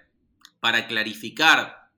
[0.59, 1.89] para clarificar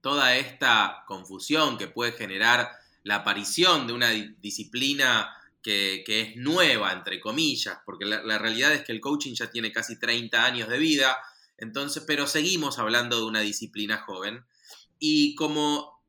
[0.00, 2.70] toda esta confusión que puede generar
[3.04, 8.82] la aparición de una disciplina que, es nueva, entre comillas, porque la, la, realidad es
[8.82, 11.16] que el coaching ya tiene casi 30 años de vida,
[11.58, 14.44] entonces, pero seguimos hablando de una disciplina joven.
[14.98, 16.02] Y como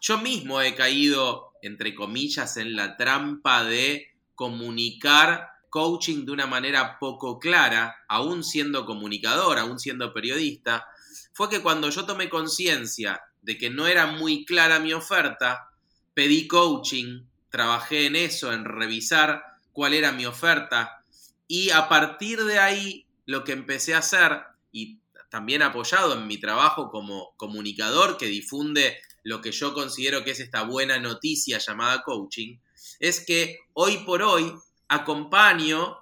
[0.00, 6.98] yo mismo he caído entre comillas, en la trampa de comunicar coaching de una manera
[6.98, 10.86] poco clara, aún siendo comunicador, aún siendo periodista,
[11.32, 15.70] fue que cuando yo tomé conciencia de que no era muy clara mi oferta,
[16.14, 21.02] pedí coaching, trabajé en eso, en revisar cuál era mi oferta
[21.48, 24.98] y a partir de ahí lo que empecé a hacer y
[25.30, 30.40] también apoyado en mi trabajo como comunicador que difunde lo que yo considero que es
[30.40, 32.58] esta buena noticia llamada coaching,
[33.02, 34.54] es que hoy por hoy
[34.86, 35.98] acompaño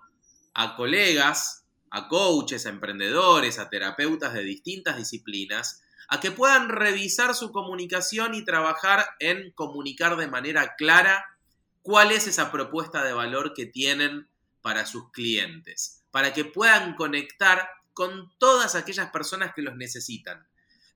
[0.53, 7.35] a colegas, a coaches, a emprendedores, a terapeutas de distintas disciplinas, a que puedan revisar
[7.35, 11.25] su comunicación y trabajar en comunicar de manera clara
[11.81, 14.29] cuál es esa propuesta de valor que tienen
[14.61, 20.47] para sus clientes, para que puedan conectar con todas aquellas personas que los necesitan.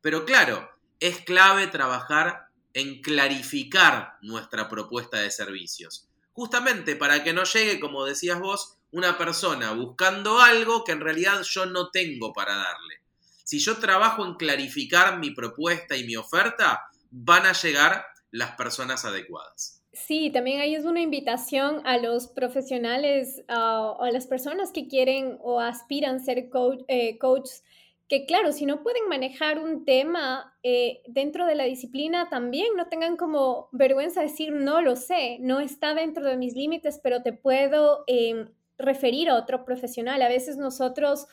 [0.02, 7.44] Pero claro, es clave trabajar en clarificar nuestra propuesta de servicios, justamente para que no
[7.44, 12.54] llegue, como decías vos, una persona buscando algo que en realidad yo no tengo para
[12.54, 13.00] darle.
[13.44, 19.04] Si yo trabajo en clarificar mi propuesta y mi oferta, van a llegar las personas
[19.04, 19.82] adecuadas.
[19.92, 25.38] Sí, también ahí es una invitación a los profesionales o a las personas que quieren
[25.40, 27.62] o aspiran ser coach, eh, coaches,
[28.08, 32.88] que claro, si no pueden manejar un tema eh, dentro de la disciplina, también no
[32.88, 37.22] tengan como vergüenza de decir, no lo sé, no está dentro de mis límites, pero
[37.22, 40.20] te puedo em, referir a otro profesional.
[40.20, 41.26] A veces nosotros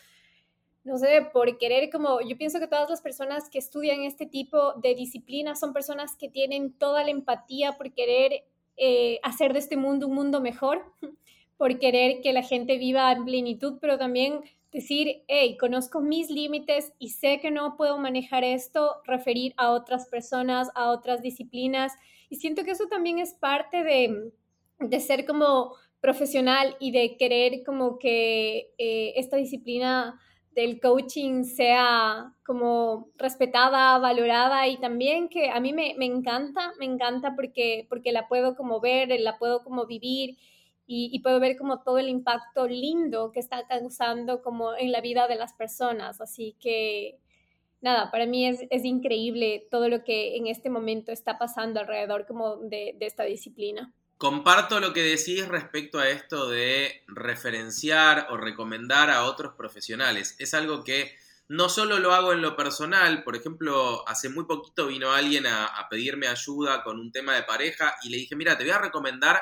[0.83, 4.73] no sé, por querer como, yo pienso que todas las personas que estudian este tipo
[4.73, 8.45] de disciplinas son personas que tienen toda la empatía por querer
[8.77, 10.83] eh, hacer de este mundo un mundo mejor,
[11.57, 14.41] por querer que la gente viva en plenitud, pero también
[14.71, 20.07] decir, hey, conozco mis límites y sé que no puedo manejar esto, referir a otras
[20.07, 21.93] personas, a otras disciplinas.
[22.29, 24.31] Y siento que eso también es parte de,
[24.79, 30.19] de ser como profesional y de querer como que eh, esta disciplina
[30.55, 37.35] del coaching sea como respetada, valorada y también que a mí me, encanta, me encanta
[37.35, 40.37] porque, porque la puedo como ver, la puedo como vivir
[40.93, 45.27] y, puedo ver como todo el impacto lindo que está causando como en la vida
[45.27, 46.19] de las personas.
[46.19, 47.17] Así que
[47.81, 52.57] nada, para mí es, increíble todo lo que en este momento está pasando alrededor como
[52.57, 53.93] de esta disciplina.
[54.21, 60.35] Comparto lo que decís respecto a esto de referenciar o recomendar a otros profesionales.
[60.37, 61.11] Es algo que
[61.47, 65.87] no solo lo hago en lo personal, por ejemplo, hace muy poquito vino alguien a,
[65.89, 69.41] pedirme ayuda con un tema de pareja y le dije, mira, te voy a recomendar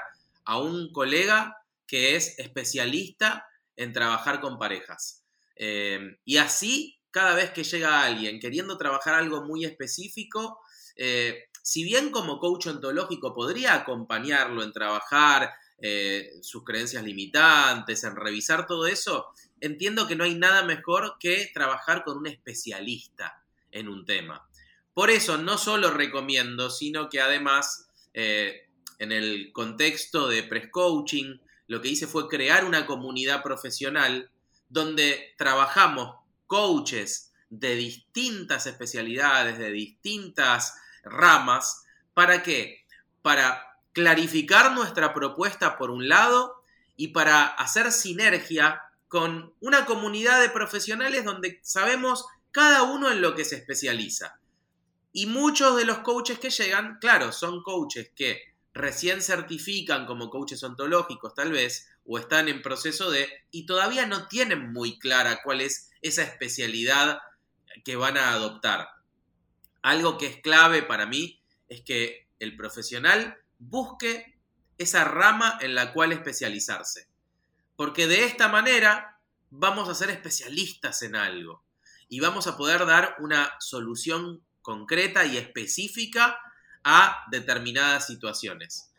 [0.50, 3.46] a un colega que es especialista
[3.76, 5.24] en trabajar con parejas.
[5.56, 10.60] Eh, y así, cada vez que llega alguien queriendo trabajar algo muy específico,
[10.96, 18.16] eh, si bien como coach ontológico podría acompañarlo en trabajar eh, sus creencias limitantes, en
[18.16, 19.28] revisar todo eso,
[19.62, 24.50] entiendo que no hay nada mejor que trabajar con un especialista en un tema.
[24.96, 27.86] Por eso no solo recomiendo, sino que además
[28.16, 28.69] eh,
[29.00, 34.30] en el contexto de Prescoaching, lo que hice fue crear una comunidad profesional
[34.68, 41.86] donde trabajamos coaches de distintas especialidades, de distintas ramas.
[42.14, 42.86] ¿Para qué?
[43.22, 46.64] Para clarificar nuestra propuesta por un lado
[46.96, 53.34] y para hacer sinergia con una comunidad de profesionales donde sabemos cada uno en lo
[53.36, 54.40] que se especializa.
[55.12, 60.64] Y muchos de los coaches que llegan, claro, son coaches que recién certifican como coaches
[60.64, 65.62] ontológicos tal vez, o están en proceso de, y todavía no tienen muy clara cuál
[65.62, 67.20] es esa especialidad
[67.84, 68.88] que van a adoptar.
[69.82, 74.38] Algo que es clave para mí es que el profesional busque
[74.78, 77.08] esa rama en la cual especializarse.
[77.76, 79.20] Porque de esta manera
[79.52, 81.64] vamos a ser especialistas en algo
[82.08, 86.40] y vamos a poder dar una solución concreta y específica
[86.84, 88.92] a determinadas situaciones.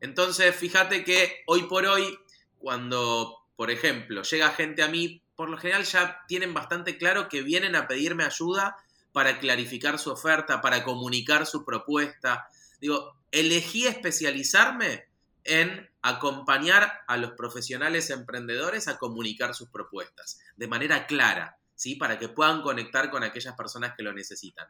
[0.00, 2.18] Entonces, fíjate que hoy por hoy,
[2.58, 7.42] cuando, por ejemplo, llega gente a mí, por lo general ya tienen bastante claro que
[7.42, 8.76] vienen a pedirme ayuda
[9.12, 12.48] para clarificar su oferta, para comunicar su propuesta.
[12.80, 15.06] Digo, elegí especializarme
[15.44, 21.96] en acompañar a los profesionales emprendedores a comunicar sus propuestas de manera clara, ¿sí?
[21.96, 24.66] Para que puedan conectar con aquellas personas que lo necesitan.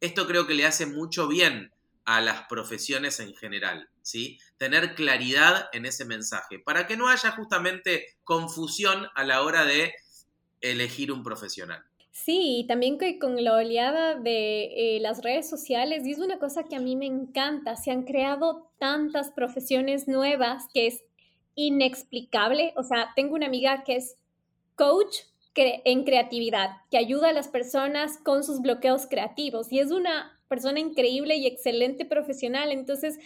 [0.00, 1.72] Esto creo que le hace mucho bien
[2.06, 4.38] a las profesiones en general, ¿sí?
[4.56, 9.92] Tener claridad en ese mensaje, para que no haya justamente confusión a la hora de
[10.60, 11.84] elegir un profesional.
[12.12, 16.64] Sí, y también con la oleada de eh, las redes sociales, y es una cosa
[16.64, 21.02] que a mí me encanta, se han creado tantas profesiones nuevas que es
[21.56, 22.72] inexplicable.
[22.76, 24.16] O sea, tengo una amiga que es
[24.76, 25.16] coach
[25.56, 30.80] en creatividad, que ayuda a las personas con sus bloqueos creativos y es una persona
[30.80, 32.72] increíble y excelente profesional.
[32.72, 33.18] Entonces,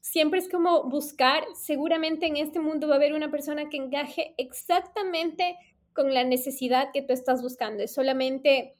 [0.00, 4.34] siempre es como buscar, seguramente en este mundo va a haber una persona que encaje
[4.36, 5.56] exactamente
[5.92, 7.82] con la necesidad que tú estás buscando.
[7.82, 8.74] Es solamente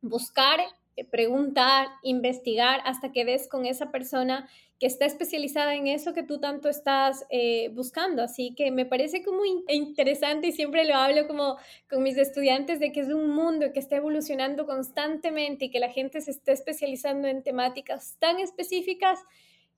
[0.00, 0.60] buscar,
[1.02, 6.38] preguntar, investigar hasta que des con esa persona que está especializada en eso que tú
[6.38, 8.22] tanto estás eh, buscando.
[8.22, 11.56] Así que me parece como interesante y siempre lo hablo como
[11.90, 15.90] con mis estudiantes de que es un mundo que está evolucionando constantemente y que la
[15.90, 19.18] gente se está especializando en temáticas tan específicas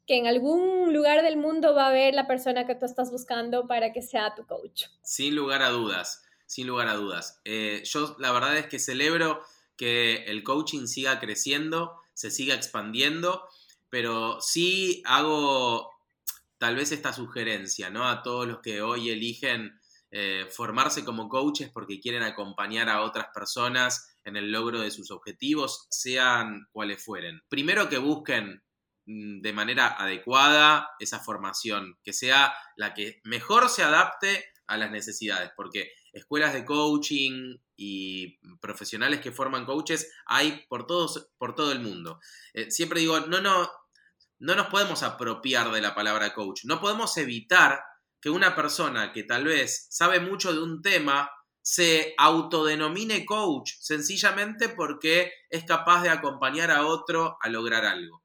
[0.07, 3.67] que en algún lugar del mundo va a haber la persona que tú estás buscando
[3.67, 4.85] para que sea tu coach.
[5.03, 7.41] Sin lugar a dudas sin lugar a dudas.
[7.45, 9.43] Eh, yo la verdad es que celebro
[9.77, 13.47] que el coaching siga creciendo, se siga expandiendo,
[13.91, 15.91] pero sí hago
[16.59, 18.09] tal vez esta sugerencia, ¿no?
[18.09, 19.79] A todos los que hoy eligen
[20.11, 25.11] eh, formarse como coaches porque quieren acompañar a otras personas en el logro de sus
[25.11, 27.41] objetivos, sean cuales fueren.
[27.49, 28.63] Primero que busquen
[29.07, 34.91] mm, de manera adecuada esa formación, que sea la que mejor se adapte a las
[34.91, 41.73] necesidades, porque escuelas de coaching y profesionales que forman coaches hay por, todos, por todo
[41.73, 42.21] el mundo.
[42.55, 43.71] Eh, siempre digo, no, no,
[44.39, 47.81] no nos podemos apropiar de la palabra coach, no podemos evitar
[48.21, 54.69] que una persona que tal vez sabe mucho de un tema se autodenomine coach sencillamente
[54.69, 58.23] porque es capaz de acompañar a otro a lograr algo.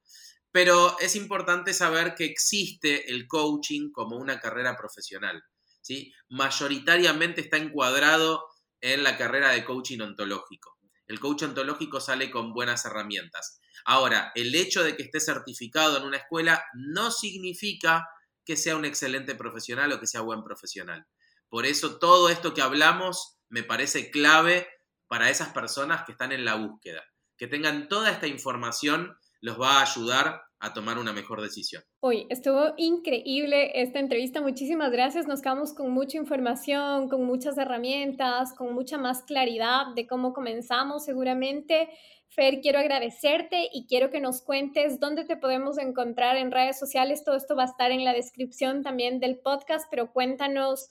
[0.51, 5.43] Pero es importante saber que existe el coaching como una carrera profesional.
[5.81, 6.13] ¿sí?
[6.29, 8.45] mayoritariamente está encuadrado
[8.81, 10.77] en la carrera de coaching ontológico.
[11.07, 13.59] El coach ontológico sale con buenas herramientas.
[13.85, 18.07] Ahora, el hecho de que esté certificado en una escuela no significa
[18.45, 21.05] que sea un excelente profesional o que sea buen profesional.
[21.49, 24.67] Por eso todo esto que hablamos me parece clave
[25.07, 27.03] para esas personas que están en la búsqueda.
[27.37, 31.83] Que tengan toda esta información los va a ayudar a tomar una mejor decisión.
[32.01, 34.41] Hoy estuvo increíble esta entrevista.
[34.41, 35.27] Muchísimas gracias.
[35.27, 41.03] Nos quedamos con mucha información, con muchas herramientas, con mucha más claridad de cómo comenzamos
[41.03, 41.89] seguramente.
[42.29, 47.23] Fer, quiero agradecerte y quiero que nos cuentes dónde te podemos encontrar en redes sociales.
[47.25, 50.89] Todo esto va a estar en la descripción también del podcast, pero cuéntanos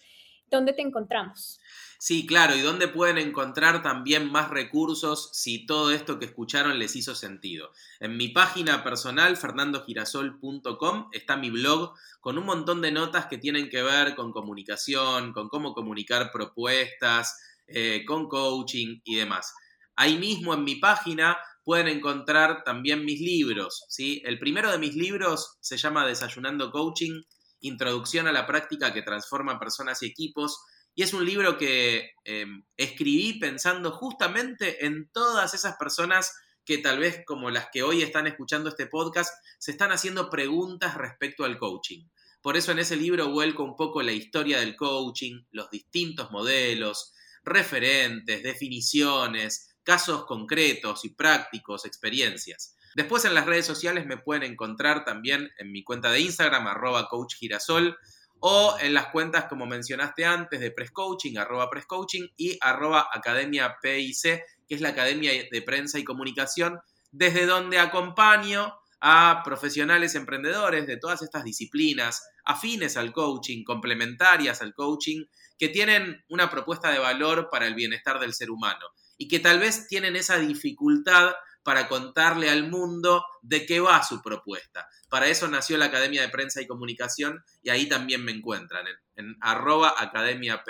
[0.50, 1.60] dónde te encontramos.
[2.02, 6.96] Sí, claro, y dónde pueden encontrar también más recursos si todo esto que escucharon les
[6.96, 7.72] hizo sentido.
[8.00, 13.68] En mi página personal, fernandogirasol.com, está mi blog con un montón de notas que tienen
[13.68, 19.52] que ver con comunicación, con cómo comunicar propuestas, eh, con coaching y demás.
[19.94, 23.84] Ahí mismo en mi página pueden encontrar también mis libros.
[23.90, 24.22] ¿sí?
[24.24, 27.24] El primero de mis libros se llama Desayunando Coaching,
[27.60, 30.60] Introducción a la práctica que transforma personas y equipos
[30.94, 36.32] y es un libro que em, escribí pensando justamente en todas esas personas
[36.64, 40.96] que tal vez como las que hoy están escuchando este podcast, se están haciendo preguntas
[40.96, 42.06] respecto al coaching.
[42.42, 47.12] Por eso en ese libro vuelco un poco la historia del coaching, los distintos modelos,
[47.42, 52.76] referentes, definiciones, casos concretos y prácticos, experiencias.
[52.94, 57.08] Después en las redes sociales me pueden encontrar también en mi cuenta de Instagram, arroba
[57.08, 57.96] coachgirasol,
[58.40, 63.08] o en las cuentas, como mencionaste antes, de Press Coaching, arroba Press Coaching y arroba
[63.12, 66.80] Academia PIC, que es la Academia de Prensa y Comunicación,
[67.12, 74.74] desde donde acompaño a profesionales emprendedores de todas estas disciplinas, afines al coaching, complementarias al
[74.74, 75.24] coaching,
[75.58, 78.86] que tienen una propuesta de valor para el bienestar del ser humano
[79.16, 81.32] y que tal vez tienen esa dificultad
[81.62, 84.86] para contarle al mundo de qué va su propuesta.
[85.10, 88.86] Para eso nació la Academia de Prensa y Comunicación y ahí también me encuentran,
[89.16, 90.62] en, arroba Academia.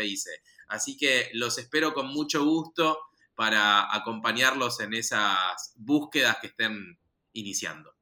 [0.68, 2.99] Así que los espero con mucho gusto
[3.34, 6.99] para acompañarlos en esas búsquedas que estén
[7.34, 7.95] iniciando.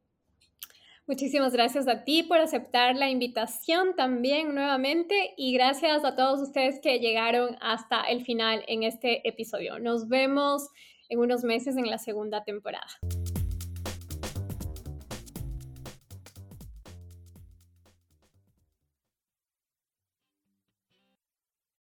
[1.08, 6.80] Muchísimas gracias a ti por aceptar la invitación también nuevamente y gracias a todos ustedes
[6.80, 9.78] que llegaron hasta el final en este episodio.
[9.80, 10.68] Nos vemos
[11.08, 12.98] en unos meses en la segunda temporada.